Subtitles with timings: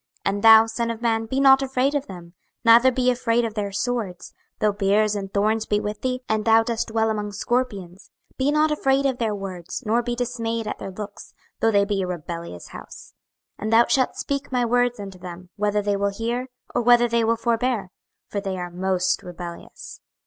[0.25, 2.33] 26:002:006 And thou, son of man, be not afraid of them,
[2.65, 6.63] neither be afraid of their words, though briers and thorns be with thee, and thou
[6.63, 10.89] dost dwell among scorpions: be not afraid of their words, nor be dismayed at their
[10.89, 13.13] looks, though they be a rebellious house.
[13.59, 17.07] 26:002:007 And thou shalt speak my words unto them, whether they will hear, or whether
[17.07, 17.91] they will forbear:
[18.27, 20.01] for they are most rebellious.